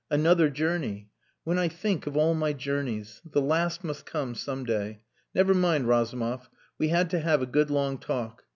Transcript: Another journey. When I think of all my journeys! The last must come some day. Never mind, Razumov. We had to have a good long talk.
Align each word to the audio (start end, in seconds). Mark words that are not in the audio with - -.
Another 0.09 0.49
journey. 0.49 1.11
When 1.43 1.59
I 1.59 1.67
think 1.67 2.07
of 2.07 2.17
all 2.17 2.33
my 2.33 2.53
journeys! 2.53 3.21
The 3.23 3.39
last 3.39 3.83
must 3.83 4.03
come 4.03 4.33
some 4.33 4.63
day. 4.63 5.03
Never 5.35 5.53
mind, 5.53 5.87
Razumov. 5.87 6.49
We 6.79 6.87
had 6.87 7.11
to 7.11 7.19
have 7.19 7.43
a 7.43 7.45
good 7.45 7.69
long 7.69 7.99
talk. 7.99 8.41